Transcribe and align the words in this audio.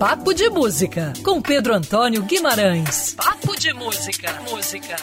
Papo 0.00 0.32
de 0.32 0.48
Música, 0.48 1.12
com 1.22 1.42
Pedro 1.42 1.74
Antônio 1.74 2.22
Guimarães. 2.22 3.12
Papo 3.12 3.54
de 3.54 3.70
Música. 3.74 4.32
Música. 4.50 4.96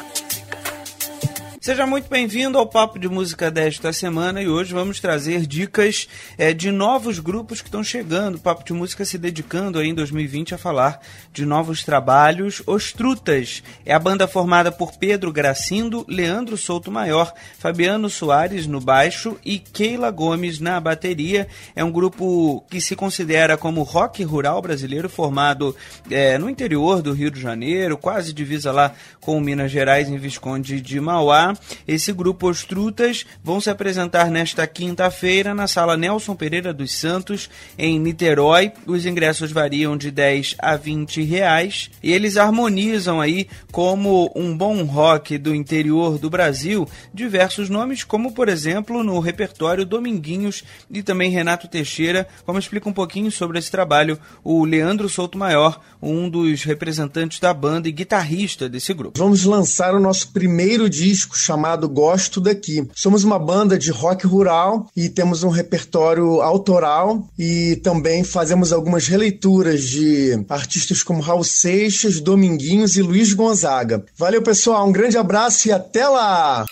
Seja 1.68 1.86
muito 1.86 2.10
bem-vindo 2.10 2.58
ao 2.58 2.66
Papo 2.66 2.98
de 2.98 3.10
Música 3.10 3.52
desta 3.52 3.92
semana 3.92 4.42
e 4.42 4.48
hoje 4.48 4.74
vamos 4.74 5.02
trazer 5.02 5.46
dicas 5.46 6.08
é, 6.38 6.54
de 6.54 6.72
novos 6.72 7.20
grupos 7.20 7.60
que 7.60 7.68
estão 7.68 7.84
chegando. 7.84 8.36
O 8.36 8.40
Papo 8.40 8.64
de 8.64 8.72
Música 8.72 9.04
se 9.04 9.18
dedicando 9.18 9.78
aí 9.78 9.90
em 9.90 9.94
2020 9.94 10.56
a 10.56 10.58
falar 10.58 11.02
de 11.34 11.46
novos 11.46 11.84
trabalhos. 11.84 12.64
Os 12.66 12.94
Trutas 12.94 13.62
é 13.86 13.94
a 13.94 14.00
banda 14.00 14.30
formada 14.30 14.72
por 14.72 14.94
Pedro 14.94 15.30
Gracindo, 15.30 16.06
Leandro 16.08 16.56
Souto 16.56 16.90
Maior, 16.90 17.34
Fabiano 17.60 18.10
Soares 18.10 18.66
no 18.66 18.80
baixo 18.80 19.38
e 19.44 19.60
Keila 19.60 20.10
Gomes 20.10 20.62
na 20.62 20.80
bateria. 20.80 21.50
É 21.76 21.84
um 21.84 21.92
grupo 21.92 22.64
que 22.70 22.80
se 22.80 22.96
considera 22.96 23.58
como 23.58 23.84
rock 23.84 24.24
rural 24.24 24.62
brasileiro, 24.62 25.10
formado 25.10 25.76
é, 26.10 26.38
no 26.38 26.50
interior 26.50 27.02
do 27.02 27.12
Rio 27.12 27.30
de 27.30 27.42
Janeiro, 27.42 27.98
quase 27.98 28.32
divisa 28.32 28.72
lá 28.72 28.94
com 29.20 29.38
Minas 29.42 29.70
Gerais 29.70 30.08
em 30.08 30.18
Visconde 30.18 30.80
de 30.80 31.02
Mauá. 31.02 31.57
Esse 31.88 32.12
grupo 32.12 32.50
Os 32.50 32.64
Trutas 32.64 33.26
vão 33.44 33.60
se 33.60 33.70
apresentar 33.70 34.30
nesta 34.30 34.66
quinta-feira 34.68 35.54
na 35.54 35.68
sala 35.68 35.98
Nelson 35.98 36.36
Pereira 36.36 36.74
dos 36.74 36.94
Santos, 36.94 37.50
em 37.78 38.00
Niterói. 38.00 38.72
Os 38.86 39.06
ingressos 39.06 39.52
variam 39.52 39.98
de 39.98 40.12
10 40.12 40.56
a 40.60 40.76
20 40.76 41.24
reais 41.24 41.90
e 42.02 42.12
eles 42.12 42.38
harmonizam 42.38 43.22
aí 43.22 43.48
como 43.72 44.32
um 44.36 44.56
bom 44.56 44.84
rock 44.84 45.38
do 45.38 45.54
interior 45.54 46.18
do 46.18 46.30
Brasil 46.30 46.88
diversos 47.14 47.70
nomes, 47.70 48.04
como 48.04 48.34
por 48.34 48.50
exemplo 48.50 49.04
no 49.04 49.20
repertório 49.20 49.86
Dominguinhos 49.86 50.64
e 50.90 51.02
também 51.04 51.32
Renato 51.32 51.68
Teixeira. 51.68 52.28
Como 52.46 52.60
explica 52.60 52.90
um 52.90 52.94
pouquinho 52.94 53.32
sobre 53.32 53.60
esse 53.60 53.72
trabalho 53.72 54.20
o 54.44 54.66
Leandro 54.66 55.10
Souto 55.10 55.38
Maior, 55.38 55.82
um 56.02 56.30
dos 56.30 56.64
representantes 56.64 57.40
da 57.40 57.54
banda 57.54 57.88
e 57.88 57.92
guitarrista 57.92 58.70
desse 58.70 58.94
grupo. 58.94 59.18
Vamos 59.20 59.44
lançar 59.44 59.94
o 59.94 60.00
nosso 60.00 60.32
primeiro 60.32 60.90
disco 60.90 61.37
chamado 61.38 61.88
Gosto 61.88 62.42
Daqui. 62.42 62.88
Somos 62.96 63.24
uma 63.24 63.40
banda 63.40 63.78
de 63.78 63.92
rock 63.92 64.26
rural 64.26 64.88
e 64.96 65.10
temos 65.10 65.44
um 65.44 65.50
repertório 65.50 66.42
autoral 66.42 67.28
e 67.38 67.76
também 67.78 68.24
fazemos 68.24 68.74
algumas 68.74 69.08
releituras 69.08 69.84
de 69.84 70.46
artistas 70.50 71.04
como 71.04 71.22
Raul 71.22 71.44
Seixas, 71.44 72.20
Dominguinhos 72.20 72.98
e 72.98 73.02
Luiz 73.02 73.34
Gonzaga. 73.34 74.06
Valeu, 74.18 74.42
pessoal, 74.42 74.88
um 74.88 74.92
grande 74.92 75.18
abraço 75.18 75.68
e 75.68 75.72
até 75.72 76.08
lá! 76.08 76.66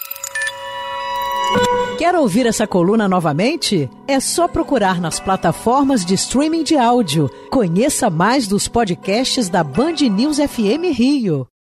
Quer 1.97 2.13
ouvir 2.13 2.45
essa 2.45 2.67
coluna 2.67 3.07
novamente? 3.07 3.89
É 4.05 4.19
só 4.19 4.47
procurar 4.47 4.99
nas 4.99 5.19
plataformas 5.19 6.03
de 6.03 6.13
streaming 6.15 6.63
de 6.63 6.75
áudio. 6.75 7.29
Conheça 7.49 8.09
mais 8.09 8.47
dos 8.47 8.67
podcasts 8.67 9.47
da 9.47 9.63
Band 9.63 9.95
News 10.11 10.37
FM 10.37 10.91
Rio. 10.93 11.47